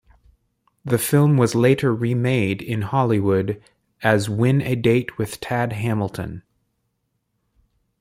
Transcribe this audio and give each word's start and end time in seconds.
The 0.83 0.97
film 0.97 1.37
was 1.37 1.53
later 1.53 1.93
remade 1.93 2.63
in 2.63 2.81
Hollywood 2.81 3.61
as 4.01 4.27
Win 4.27 4.59
a 4.63 4.75
Date 4.75 5.19
with 5.19 5.39
Tad 5.39 5.73
Hamilton! 5.73 6.41